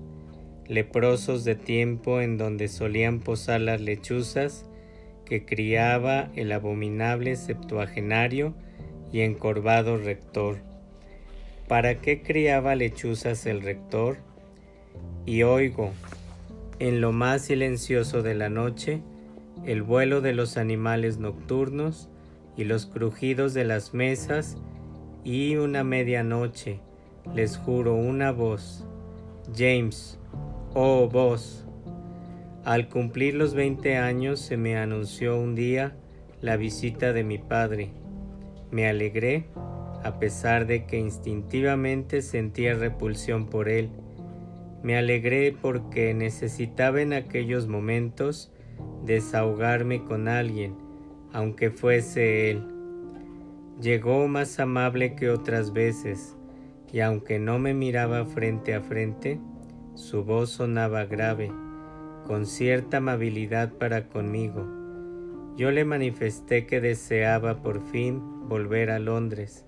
leprosos 0.66 1.44
de 1.44 1.54
tiempo 1.54 2.20
en 2.20 2.36
donde 2.36 2.68
solían 2.68 3.20
posar 3.20 3.62
las 3.62 3.80
lechuzas 3.80 4.66
que 5.24 5.46
criaba 5.46 6.30
el 6.36 6.52
abominable 6.52 7.34
septuagenario 7.36 8.54
y 9.10 9.22
encorvado 9.22 9.96
rector. 9.96 10.58
¿Para 11.66 12.02
qué 12.02 12.20
criaba 12.20 12.74
lechuzas 12.74 13.46
el 13.46 13.62
rector? 13.62 14.18
Y 15.24 15.44
oigo, 15.44 15.92
en 16.78 17.00
lo 17.00 17.12
más 17.12 17.46
silencioso 17.46 18.22
de 18.22 18.34
la 18.34 18.50
noche, 18.50 19.00
el 19.64 19.82
vuelo 19.82 20.20
de 20.20 20.34
los 20.34 20.58
animales 20.58 21.16
nocturnos 21.16 22.10
y 22.56 22.64
los 22.64 22.86
crujidos 22.86 23.54
de 23.54 23.64
las 23.64 23.94
mesas 23.94 24.56
y 25.24 25.56
una 25.56 25.84
medianoche, 25.84 26.80
les 27.34 27.56
juro 27.56 27.94
una 27.94 28.32
voz, 28.32 28.86
James, 29.56 30.18
oh 30.74 31.08
voz, 31.08 31.64
al 32.64 32.88
cumplir 32.88 33.34
los 33.34 33.54
20 33.54 33.98
años 33.98 34.40
se 34.40 34.56
me 34.56 34.78
anunció 34.78 35.38
un 35.38 35.54
día 35.54 35.96
la 36.40 36.56
visita 36.56 37.12
de 37.12 37.22
mi 37.22 37.36
padre. 37.36 37.90
Me 38.70 38.88
alegré 38.88 39.46
a 40.02 40.18
pesar 40.18 40.66
de 40.66 40.86
que 40.86 40.98
instintivamente 40.98 42.22
sentía 42.22 42.74
repulsión 42.74 43.46
por 43.46 43.68
él. 43.68 43.90
Me 44.82 44.96
alegré 44.96 45.52
porque 45.52 46.14
necesitaba 46.14 47.02
en 47.02 47.12
aquellos 47.12 47.66
momentos 47.66 48.50
desahogarme 49.04 50.02
con 50.04 50.28
alguien, 50.28 50.74
aunque 51.34 51.70
fuese 51.70 52.50
él. 52.50 52.64
Llegó 53.80 54.26
más 54.28 54.60
amable 54.60 55.16
que 55.16 55.28
otras 55.28 55.72
veces, 55.72 56.36
y 56.92 57.00
aunque 57.00 57.40
no 57.40 57.58
me 57.58 57.74
miraba 57.74 58.24
frente 58.24 58.72
a 58.72 58.80
frente, 58.80 59.40
su 59.94 60.24
voz 60.24 60.50
sonaba 60.50 61.04
grave 61.04 61.50
con 62.24 62.46
cierta 62.46 62.98
amabilidad 62.98 63.74
para 63.74 64.08
conmigo. 64.08 64.66
Yo 65.56 65.72
le 65.72 65.84
manifesté 65.84 66.66
que 66.66 66.80
deseaba 66.80 67.62
por 67.62 67.82
fin 67.82 68.48
volver 68.48 68.90
a 68.90 68.98
Londres, 68.98 69.66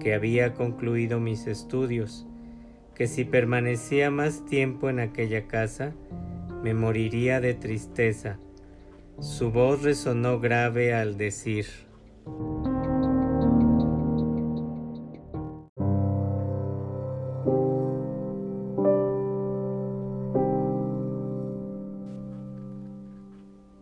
que 0.00 0.14
había 0.14 0.54
concluido 0.54 1.20
mis 1.20 1.46
estudios, 1.46 2.26
que 2.94 3.06
si 3.06 3.24
permanecía 3.24 4.10
más 4.10 4.46
tiempo 4.46 4.88
en 4.88 4.98
aquella 4.98 5.46
casa, 5.46 5.92
me 6.62 6.74
moriría 6.74 7.40
de 7.40 7.54
tristeza. 7.54 8.38
Su 9.18 9.50
voz 9.50 9.82
resonó 9.82 10.40
grave 10.40 10.92
al 10.92 11.16
decir, 11.16 11.66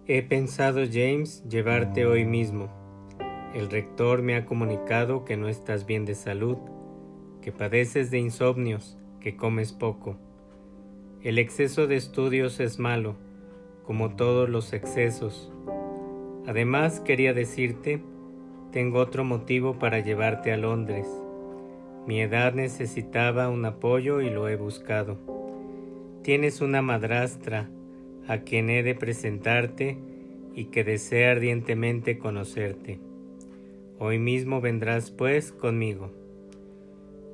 He 0.06 0.22
pensado, 0.22 0.82
James, 0.88 1.42
llevarte 1.48 2.06
hoy 2.06 2.24
mismo. 2.24 2.68
El 3.54 3.70
rector 3.70 4.22
me 4.22 4.36
ha 4.36 4.46
comunicado 4.46 5.24
que 5.24 5.36
no 5.36 5.48
estás 5.48 5.84
bien 5.84 6.04
de 6.04 6.14
salud, 6.14 6.58
que 7.42 7.50
padeces 7.50 8.12
de 8.12 8.18
insomnios, 8.18 8.96
que 9.18 9.36
comes 9.36 9.72
poco. 9.72 10.16
El 11.22 11.38
exceso 11.38 11.88
de 11.88 11.96
estudios 11.96 12.60
es 12.60 12.78
malo, 12.78 13.16
como 13.84 14.16
todos 14.16 14.48
los 14.48 14.72
excesos. 14.72 15.52
Además, 16.46 17.00
quería 17.00 17.32
decirte, 17.32 18.02
tengo 18.72 18.98
otro 18.98 19.24
motivo 19.24 19.78
para 19.78 20.00
llevarte 20.00 20.52
a 20.52 20.56
Londres. 20.56 21.06
Mi 22.06 22.20
edad 22.20 22.54
necesitaba 22.54 23.48
un 23.48 23.64
apoyo 23.64 24.20
y 24.20 24.30
lo 24.30 24.48
he 24.48 24.56
buscado. 24.56 25.18
Tienes 26.22 26.60
una 26.60 26.82
madrastra 26.82 27.70
a 28.26 28.38
quien 28.38 28.70
he 28.70 28.82
de 28.82 28.94
presentarte 28.94 29.98
y 30.54 30.66
que 30.66 30.84
desea 30.84 31.32
ardientemente 31.32 32.18
conocerte. 32.18 33.00
Hoy 33.98 34.18
mismo 34.18 34.60
vendrás 34.60 35.10
pues 35.10 35.52
conmigo. 35.52 36.10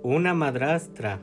Una 0.02 0.35
madrastra. 0.35 1.21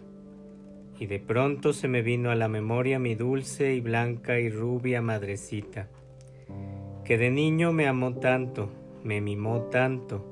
Y 1.00 1.06
de 1.06 1.20
pronto 1.20 1.74
se 1.74 1.88
me 1.88 2.02
vino 2.02 2.32
a 2.32 2.36
la 2.36 2.48
memoria 2.48 2.98
mi 2.98 3.14
dulce 3.14 3.76
y 3.76 3.82
blanca 3.82 4.40
y 4.40 4.50
rubia 4.50 5.02
madrecita, 5.02 5.90
que 7.06 7.18
de 7.18 7.30
niño 7.30 7.72
me 7.72 7.88
amó 7.88 8.16
tanto, 8.16 8.70
me 9.04 9.22
mimó 9.22 9.62
tanto, 9.64 10.26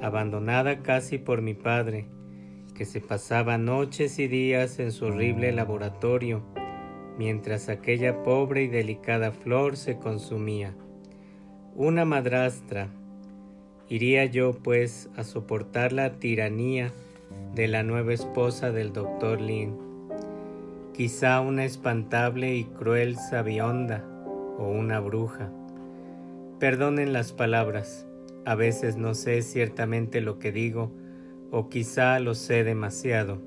abandonada 0.00 0.82
casi 0.82 1.18
por 1.18 1.42
mi 1.42 1.54
padre, 1.54 2.06
que 2.76 2.84
se 2.84 3.00
pasaba 3.00 3.58
noches 3.58 4.18
y 4.18 4.28
días 4.28 4.78
en 4.78 4.92
su 4.92 5.06
horrible 5.06 5.52
laboratorio, 5.52 6.42
mientras 7.18 7.68
aquella 7.68 8.22
pobre 8.22 8.62
y 8.62 8.68
delicada 8.68 9.32
flor 9.32 9.76
se 9.76 9.98
consumía. 9.98 10.74
Una 11.74 12.04
madrastra. 12.04 12.88
Iría 13.88 14.24
yo, 14.24 14.52
pues, 14.52 15.10
a 15.16 15.24
soportar 15.24 15.92
la 15.92 16.18
tiranía 16.18 16.92
de 17.54 17.68
la 17.68 17.82
nueva 17.82 18.14
esposa 18.14 18.72
del 18.72 18.92
doctor 18.92 19.40
Lin. 19.40 19.76
Quizá 20.94 21.40
una 21.40 21.64
espantable 21.64 22.54
y 22.54 22.64
cruel 22.64 23.16
sabionda 23.16 24.04
o 24.58 24.68
una 24.68 25.00
bruja. 25.00 25.50
Perdonen 26.58 27.12
las 27.12 27.32
palabras, 27.32 28.06
a 28.46 28.54
veces 28.54 28.96
no 28.96 29.14
sé 29.14 29.42
ciertamente 29.42 30.20
lo 30.20 30.38
que 30.38 30.50
digo, 30.50 30.92
o 31.50 31.68
quizá 31.68 32.18
lo 32.20 32.34
sé 32.34 32.64
demasiado. 32.64 33.38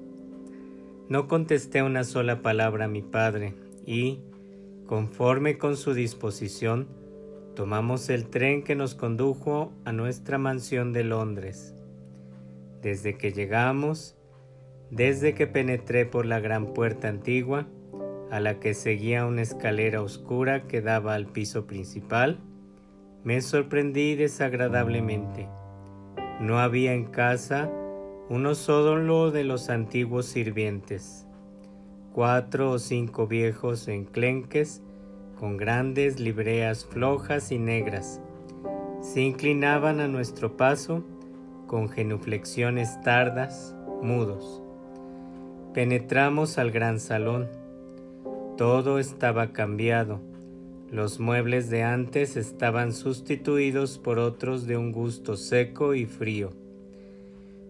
No 1.10 1.28
contesté 1.28 1.82
una 1.82 2.04
sola 2.04 2.42
palabra 2.42 2.86
a 2.86 2.90
mi 2.90 3.02
padre 3.02 3.56
y, 3.86 4.20
conforme 4.86 5.58
con 5.58 5.78
su 5.78 5.94
disposición, 5.94 6.88
tomamos 7.56 8.10
el 8.10 8.28
tren 8.28 8.64
que 8.64 8.76
nos 8.76 8.94
condujo 8.94 9.72
a 9.86 9.92
nuestra 9.92 10.38
mansión 10.38 10.94
de 10.94 11.04
Londres. 11.04 11.75
Desde 12.86 13.18
que 13.18 13.32
llegamos, 13.32 14.16
desde 14.92 15.34
que 15.34 15.48
penetré 15.48 16.06
por 16.06 16.28
la 16.28 16.40
gran 16.40 16.68
puerta 16.76 17.08
antigua, 17.08 17.66
a 18.30 18.40
la 18.40 18.60
que 18.60 18.76
seguía 18.76 19.26
una 19.26 19.42
escalera 19.42 20.04
oscura 20.04 20.68
que 20.68 20.84
daba 20.84 21.16
al 21.16 21.26
piso 21.26 21.66
principal, 21.66 22.38
me 23.24 23.42
sorprendí 23.42 24.14
desagradablemente. 24.14 25.50
No 26.40 26.60
había 26.60 26.94
en 26.94 27.06
casa 27.06 27.72
uno 28.30 28.54
solo 28.54 29.32
de 29.32 29.46
los 29.46 29.72
antiguos 29.72 30.28
sirvientes, 30.28 31.26
cuatro 32.14 32.70
o 32.70 32.78
cinco 32.78 33.26
viejos 33.26 33.88
enclenques 33.88 34.84
con 35.40 35.58
grandes 35.58 36.20
libreas 36.20 36.86
flojas 36.86 37.52
y 37.52 37.58
negras, 37.58 38.22
se 39.02 39.22
inclinaban 39.22 40.02
a 40.02 40.08
nuestro 40.08 40.56
paso 40.56 41.04
con 41.68 41.90
genuflexiones 41.90 43.02
tardas, 43.02 43.76
mudos. 44.02 44.62
Penetramos 45.74 46.58
al 46.58 46.72
gran 46.72 47.00
salón. 47.00 47.50
Todo 48.58 49.00
estaba 49.00 49.52
cambiado. 49.52 50.22
Los 50.92 51.20
muebles 51.20 51.70
de 51.70 51.84
antes 51.84 52.38
estaban 52.38 52.94
sustituidos 52.94 53.98
por 53.98 54.20
otros 54.20 54.68
de 54.68 54.78
un 54.78 54.92
gusto 54.92 55.36
seco 55.36 55.96
y 55.96 56.06
frío. 56.06 56.52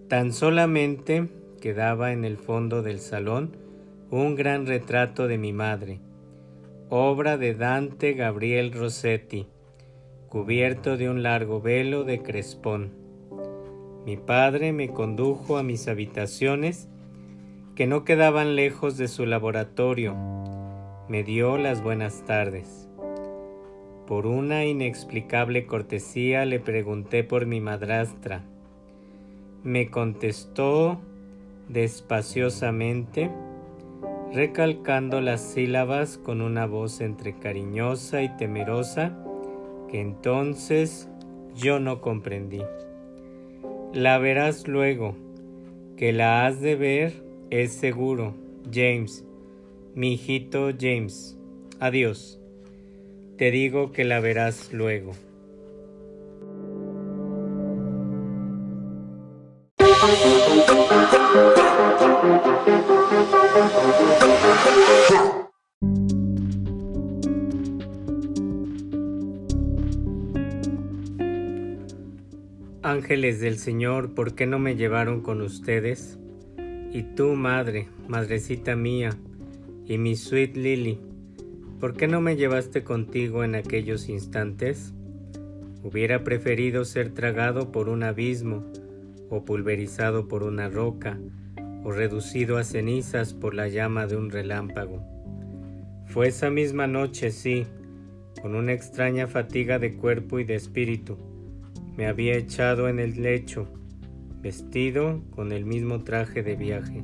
Tan 0.07 0.33
solamente 0.33 1.29
quedaba 1.59 2.11
en 2.11 2.25
el 2.25 2.37
fondo 2.37 2.83
del 2.83 2.99
salón 2.99 3.57
un 4.11 4.35
gran 4.35 4.67
retrato 4.67 5.27
de 5.27 5.39
mi 5.39 5.51
madre, 5.51 5.99
obra 6.89 7.37
de 7.37 7.55
Dante 7.55 8.13
Gabriel 8.13 8.71
Rossetti, 8.71 9.47
cubierto 10.29 10.95
de 10.95 11.09
un 11.09 11.23
largo 11.23 11.61
velo 11.61 12.03
de 12.03 12.21
crespón. 12.21 13.04
Mi 14.05 14.17
padre 14.17 14.71
me 14.73 14.89
condujo 14.89 15.57
a 15.57 15.63
mis 15.63 15.87
habitaciones, 15.87 16.87
que 17.75 17.87
no 17.87 18.03
quedaban 18.03 18.55
lejos 18.55 18.97
de 18.97 19.07
su 19.07 19.25
laboratorio. 19.25 20.15
Me 21.09 21.23
dio 21.23 21.57
las 21.57 21.83
buenas 21.83 22.23
tardes. 22.25 22.87
Por 24.07 24.27
una 24.27 24.65
inexplicable 24.65 25.65
cortesía 25.65 26.45
le 26.45 26.59
pregunté 26.59 27.23
por 27.23 27.45
mi 27.45 27.59
madrastra 27.59 28.43
me 29.65 29.89
contestó 29.89 30.99
despaciosamente, 31.69 33.31
recalcando 34.31 35.21
las 35.21 35.41
sílabas 35.41 36.19
con 36.19 36.41
una 36.41 36.67
voz 36.67 37.01
entre 37.01 37.33
cariñosa 37.39 38.21
y 38.21 38.29
temerosa 38.37 39.17
que 39.89 40.01
entonces 40.01 41.09
yo 41.55 41.79
no 41.79 41.99
comprendí. 41.99 42.61
La 43.95 44.17
verás 44.17 44.67
luego, 44.67 45.15
que 45.95 46.11
la 46.11 46.45
has 46.45 46.59
de 46.59 46.75
ver 46.75 47.13
es 47.49 47.71
seguro, 47.71 48.35
James, 48.69 49.23
mi 49.93 50.15
hijito 50.15 50.71
James. 50.77 51.37
Adiós. 51.79 52.37
Te 53.37 53.51
digo 53.51 53.93
que 53.93 54.03
la 54.03 54.19
verás 54.19 54.73
luego. 54.73 55.13
Ángeles 72.85 73.39
del 73.39 73.57
Señor, 73.57 74.13
¿por 74.13 74.35
qué 74.35 74.45
no 74.45 74.59
me 74.59 74.75
llevaron 74.75 75.21
con 75.21 75.41
ustedes? 75.41 76.19
Y 76.91 77.01
tú, 77.01 77.33
madre, 77.33 77.87
madrecita 78.07 78.75
mía, 78.75 79.09
y 79.87 79.97
mi 79.97 80.15
sweet 80.15 80.55
Lily, 80.55 80.99
¿por 81.79 81.95
qué 81.95 82.07
no 82.07 82.21
me 82.21 82.35
llevaste 82.35 82.83
contigo 82.83 83.43
en 83.43 83.55
aquellos 83.55 84.07
instantes? 84.07 84.93
Hubiera 85.81 86.23
preferido 86.23 86.85
ser 86.85 87.11
tragado 87.11 87.71
por 87.71 87.89
un 87.89 88.03
abismo, 88.03 88.63
o 89.31 89.45
pulverizado 89.45 90.27
por 90.27 90.43
una 90.43 90.69
roca, 90.69 91.17
o 91.83 91.91
reducido 91.91 92.59
a 92.59 92.63
cenizas 92.63 93.33
por 93.33 93.55
la 93.55 93.67
llama 93.67 94.05
de 94.05 94.15
un 94.15 94.29
relámpago. 94.29 95.01
Fue 96.05 96.27
esa 96.27 96.51
misma 96.51 96.85
noche, 96.85 97.31
sí, 97.31 97.65
con 98.43 98.53
una 98.53 98.73
extraña 98.73 99.25
fatiga 99.25 99.79
de 99.79 99.95
cuerpo 99.95 100.37
y 100.37 100.43
de 100.43 100.53
espíritu, 100.53 101.17
me 101.97 102.07
había 102.07 102.35
echado 102.35 102.89
en 102.89 102.99
el 102.99 103.21
lecho, 103.21 103.67
vestido 104.41 105.21
con 105.31 105.51
el 105.51 105.65
mismo 105.65 106.03
traje 106.03 106.43
de 106.43 106.55
viaje. 106.55 107.03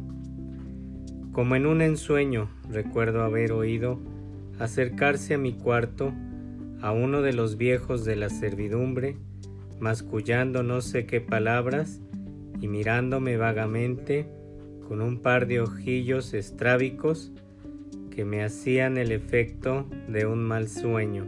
Como 1.31 1.55
en 1.55 1.65
un 1.65 1.81
ensueño, 1.81 2.49
recuerdo 2.69 3.23
haber 3.23 3.53
oído 3.53 3.99
acercarse 4.59 5.35
a 5.35 5.37
mi 5.37 5.53
cuarto 5.53 6.13
a 6.81 6.91
uno 6.91 7.21
de 7.21 7.33
los 7.33 7.57
viejos 7.57 8.05
de 8.05 8.15
la 8.15 8.29
servidumbre, 8.29 9.17
mascullando 9.79 10.61
no 10.61 10.81
sé 10.81 11.05
qué 11.05 11.21
palabras 11.21 12.01
y 12.59 12.67
mirándome 12.67 13.37
vagamente 13.37 14.27
con 14.87 15.01
un 15.01 15.19
par 15.21 15.47
de 15.47 15.61
ojillos 15.61 16.33
estrábicos 16.33 17.31
que 18.11 18.25
me 18.25 18.43
hacían 18.43 18.97
el 18.97 19.11
efecto 19.11 19.87
de 20.07 20.25
un 20.25 20.43
mal 20.43 20.67
sueño. 20.67 21.27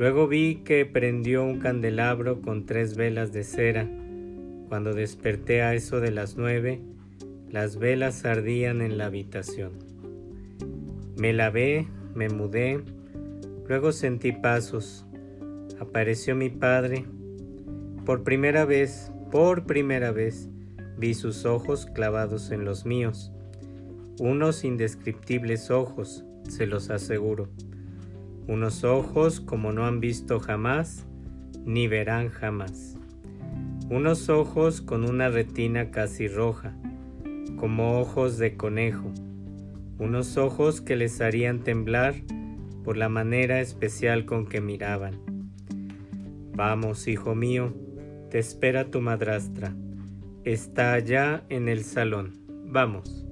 Luego 0.00 0.26
vi 0.28 0.62
que 0.64 0.86
prendió 0.86 1.44
un 1.44 1.58
candelabro 1.58 2.40
con 2.40 2.64
tres 2.64 2.96
velas 2.96 3.34
de 3.34 3.44
cera. 3.44 3.86
Cuando 4.70 4.94
desperté 4.94 5.60
a 5.60 5.74
eso 5.74 6.00
de 6.00 6.10
las 6.10 6.38
nueve, 6.38 6.80
las 7.50 7.76
velas 7.76 8.24
ardían 8.24 8.80
en 8.80 8.96
la 8.96 9.04
habitación. 9.04 9.72
Me 11.18 11.34
lavé, 11.34 11.86
me 12.14 12.30
mudé, 12.30 12.80
luego 13.68 13.92
sentí 13.92 14.32
pasos. 14.32 15.04
Apareció 15.78 16.34
mi 16.34 16.48
padre. 16.48 17.04
Por 18.06 18.22
primera 18.22 18.64
vez 18.64 19.12
por 19.30 19.66
primera 19.66 20.12
vez 20.12 20.48
vi 20.96 21.12
sus 21.12 21.44
ojos 21.44 21.84
clavados 21.84 22.52
en 22.52 22.64
los 22.64 22.86
míos, 22.86 23.32
unos 24.18 24.64
indescriptibles 24.64 25.70
ojos, 25.70 26.24
se 26.48 26.66
los 26.66 26.88
aseguro, 26.88 27.50
unos 28.46 28.84
ojos 28.84 29.40
como 29.40 29.72
no 29.72 29.86
han 29.86 30.00
visto 30.00 30.40
jamás 30.40 31.06
ni 31.64 31.88
verán 31.88 32.30
jamás, 32.30 32.96
unos 33.88 34.28
ojos 34.28 34.80
con 34.80 35.08
una 35.08 35.28
retina 35.28 35.90
casi 35.90 36.28
roja, 36.28 36.74
como 37.56 38.00
ojos 38.00 38.38
de 38.38 38.56
conejo, 38.56 39.12
unos 39.98 40.36
ojos 40.36 40.80
que 40.80 40.96
les 40.96 41.20
harían 41.20 41.60
temblar 41.60 42.14
por 42.84 42.96
la 42.96 43.08
manera 43.08 43.60
especial 43.60 44.24
con 44.24 44.46
que 44.46 44.60
miraban. 44.60 45.20
Vamos, 46.54 47.08
hijo 47.08 47.34
mío, 47.34 47.74
te 48.30 48.38
espera 48.38 48.90
tu 48.90 49.00
madrastra. 49.00 49.74
Está 50.44 50.94
allá 50.94 51.44
en 51.48 51.68
el 51.68 51.84
salón. 51.84 52.38
Vamos. 52.66 53.26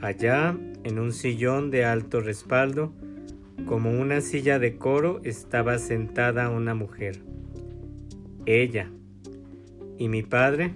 Allá, 0.00 0.56
en 0.84 0.98
un 0.98 1.12
sillón 1.12 1.70
de 1.70 1.84
alto 1.84 2.20
respaldo, 2.20 2.92
como 3.66 3.90
una 3.90 4.20
silla 4.20 4.58
de 4.58 4.76
coro, 4.76 5.20
estaba 5.24 5.78
sentada 5.78 6.50
una 6.50 6.74
mujer. 6.74 7.20
Ella. 8.46 8.90
¿Y 9.98 10.08
mi 10.08 10.22
padre? 10.22 10.72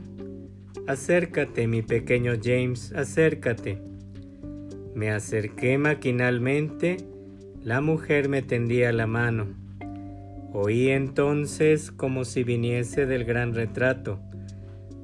Acércate, 0.87 1.67
mi 1.67 1.83
pequeño 1.83 2.33
James, 2.43 2.93
acércate. 2.95 3.79
Me 4.95 5.11
acerqué 5.11 5.77
maquinalmente, 5.77 6.97
la 7.63 7.81
mujer 7.81 8.29
me 8.29 8.43
tendía 8.43 8.91
la 8.93 9.07
mano. 9.07 9.49
Oí 10.55 10.89
entonces 10.89 11.91
como 11.91 12.25
si 12.25 12.43
viniese 12.43 13.05
del 13.05 13.25
gran 13.25 13.55
retrato, 13.55 14.19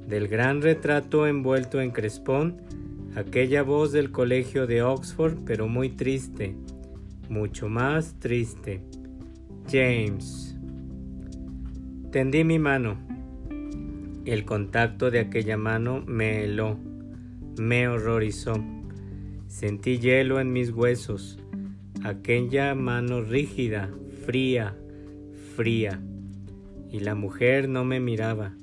del 0.07 0.27
gran 0.27 0.61
retrato 0.61 1.27
envuelto 1.27 1.81
en 1.81 1.91
crespón, 1.91 2.61
aquella 3.15 3.61
voz 3.61 3.91
del 3.91 4.11
colegio 4.11 4.65
de 4.65 4.81
Oxford, 4.81 5.37
pero 5.45 5.67
muy 5.67 5.89
triste, 5.89 6.55
mucho 7.29 7.69
más 7.69 8.15
triste. 8.19 8.81
James. 9.69 10.55
Tendí 12.11 12.43
mi 12.43 12.59
mano. 12.59 12.97
El 14.25 14.45
contacto 14.45 15.11
de 15.11 15.19
aquella 15.19 15.57
mano 15.57 16.03
me 16.05 16.43
heló, 16.43 16.77
me 17.57 17.87
horrorizó. 17.87 18.53
Sentí 19.47 19.99
hielo 19.99 20.39
en 20.39 20.51
mis 20.51 20.71
huesos, 20.71 21.39
aquella 22.03 22.73
mano 22.75 23.21
rígida, 23.21 23.89
fría, 24.25 24.75
fría. 25.55 26.01
Y 26.91 26.99
la 26.99 27.15
mujer 27.15 27.69
no 27.69 27.85
me 27.85 27.99
miraba. 27.99 28.53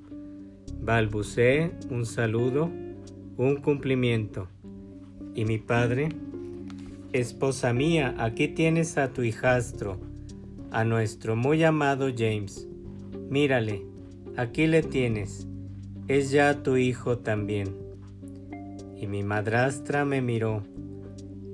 Balbucé 0.80 1.72
un 1.90 2.06
saludo 2.06 2.70
un 3.36 3.56
cumplimiento. 3.56 4.48
Y 5.34 5.44
mi 5.44 5.58
padre, 5.58 6.10
esposa 7.12 7.72
mía, 7.72 8.14
aquí 8.18 8.48
tienes 8.48 8.98
a 8.98 9.12
tu 9.12 9.22
hijastro, 9.22 10.00
a 10.70 10.84
nuestro 10.84 11.36
muy 11.36 11.62
amado 11.64 12.08
James. 12.16 12.66
Mírale, 13.28 13.82
aquí 14.36 14.66
le 14.66 14.82
tienes, 14.82 15.46
es 16.08 16.30
ya 16.30 16.62
tu 16.62 16.76
hijo 16.76 17.18
también. 17.18 17.76
Y 18.96 19.06
mi 19.06 19.22
madrastra 19.22 20.04
me 20.04 20.22
miró. 20.22 20.62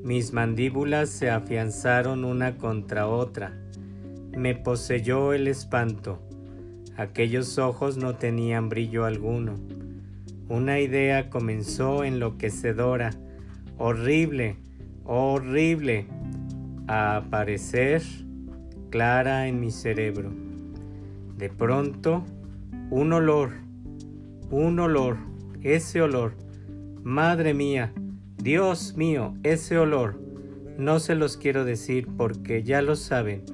Mis 0.04 0.32
mandíbulas 0.32 1.08
se 1.08 1.30
afianzaron 1.30 2.24
una 2.24 2.56
contra 2.56 3.08
otra. 3.08 3.58
Me 4.36 4.54
poseyó 4.54 5.32
el 5.32 5.48
espanto. 5.48 6.20
Aquellos 6.96 7.58
ojos 7.58 7.96
no 7.96 8.16
tenían 8.16 8.68
brillo 8.68 9.04
alguno 9.04 9.54
una 10.48 10.80
idea 10.80 11.28
comenzó 11.28 12.04
enloquecedora, 12.04 13.10
horrible, 13.76 14.56
horrible, 15.08 16.06
a 16.86 17.16
aparecer 17.16 18.02
clara 18.90 19.48
en 19.48 19.58
mi 19.58 19.70
cerebro. 19.70 20.30
De 21.38 21.48
pronto, 21.48 22.24
un 22.90 23.14
olor, 23.14 23.52
un 24.50 24.78
olor, 24.78 25.16
ese 25.62 26.02
olor, 26.02 26.34
madre 27.02 27.54
mía, 27.54 27.92
Dios 28.36 28.96
mío, 28.98 29.34
ese 29.44 29.78
olor, 29.78 30.20
no 30.76 31.00
se 31.00 31.14
los 31.14 31.38
quiero 31.38 31.64
decir 31.64 32.06
porque 32.18 32.62
ya 32.62 32.82
lo 32.82 32.94
saben 32.94 33.44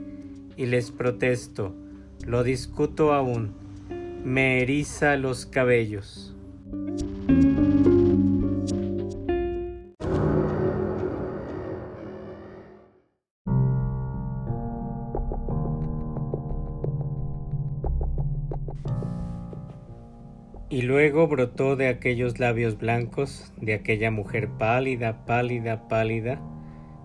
y 0.56 0.66
les 0.66 0.90
protesto, 0.90 1.72
lo 2.26 2.42
discuto 2.42 3.12
aún, 3.12 3.52
me 4.24 4.60
eriza 4.60 5.16
los 5.16 5.46
cabellos. 5.46 6.33
Y 20.74 20.82
luego 20.82 21.28
brotó 21.28 21.76
de 21.76 21.86
aquellos 21.86 22.40
labios 22.40 22.78
blancos, 22.78 23.52
de 23.60 23.74
aquella 23.74 24.10
mujer 24.10 24.48
pálida, 24.48 25.24
pálida, 25.24 25.86
pálida, 25.86 26.40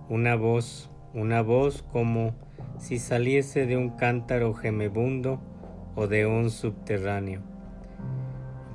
una 0.10 0.36
voz, 0.36 0.90
una 1.14 1.44
voz 1.44 1.84
como 1.84 2.34
si 2.80 2.98
saliese 2.98 3.68
de 3.68 3.78
un 3.78 3.92
cántaro 3.92 4.56
gemebundo 4.56 5.40
o 5.94 6.08
de 6.08 6.26
un 6.26 6.50
subterráneo. 6.50 7.44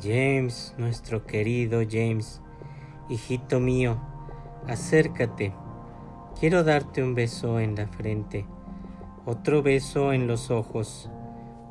James, 0.01 0.77
nuestro 0.79 1.27
querido 1.27 1.81
James, 1.91 2.41
hijito 3.09 3.59
mío, 3.59 4.01
acércate. 4.69 5.53
Quiero 6.39 6.63
darte 6.63 7.03
un 7.03 7.17
beso 7.17 7.59
en 7.59 7.75
la 7.75 7.89
frente, 7.89 8.47
otro 9.27 9.61
beso 9.61 10.13
en 10.13 10.29
los 10.29 10.53
ojos, 10.53 11.11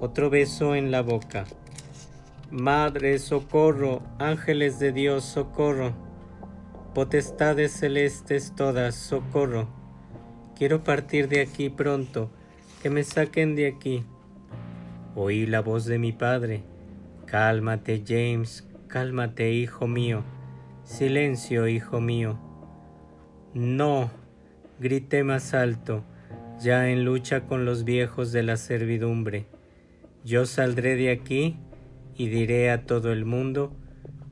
otro 0.02 0.30
beso 0.30 0.76
en 0.76 0.92
la 0.92 1.02
boca. 1.02 1.46
Madre, 2.54 3.18
socorro, 3.18 4.04
ángeles 4.20 4.78
de 4.78 4.92
Dios, 4.92 5.24
socorro. 5.24 5.96
Potestades 6.94 7.72
celestes 7.72 8.54
todas, 8.56 8.94
socorro. 8.94 9.68
Quiero 10.56 10.84
partir 10.84 11.30
de 11.30 11.42
aquí 11.42 11.72
pronto, 11.72 12.30
que 12.84 12.92
me 12.92 13.04
saquen 13.04 13.56
de 13.56 13.66
aquí. 13.66 14.04
Oí 15.16 15.48
la 15.48 15.62
voz 15.62 15.86
de 15.86 15.98
mi 15.98 16.12
padre 16.12 16.62
Cálmate, 17.26 18.04
James, 18.08 18.70
cálmate, 18.88 19.52
hijo 19.52 19.88
mío. 19.88 20.24
Silencio, 20.84 21.68
hijo 21.68 22.02
mío. 22.02 22.38
No, 23.56 24.12
grité 24.80 25.24
más 25.24 25.56
alto, 25.56 26.04
ya 26.62 26.92
en 26.92 27.04
lucha 27.04 27.48
con 27.48 27.66
los 27.66 27.84
viejos 27.84 28.32
de 28.32 28.44
la 28.44 28.58
servidumbre. 28.58 29.48
Yo 30.24 30.46
saldré 30.46 30.96
de 30.96 31.10
aquí 31.10 31.58
y 32.18 32.28
diré 32.28 32.72
a 32.72 32.86
todo 32.86 33.12
el 33.12 33.26
mundo 33.26 33.76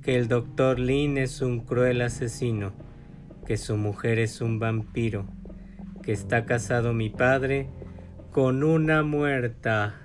que 0.02 0.16
el 0.18 0.28
doctor 0.28 0.80
Lin 0.80 1.18
es 1.18 1.42
un 1.42 1.60
cruel 1.60 2.02
asesino, 2.02 2.74
que 3.46 3.58
su 3.58 3.78
mujer 3.78 4.20
es 4.20 4.42
un 4.42 4.60
vampiro, 4.60 5.28
que 6.02 6.12
está 6.12 6.46
casado 6.46 6.94
mi 6.94 7.10
padre 7.10 7.70
con 8.32 8.64
una 8.64 9.04
muerta. 9.04 10.01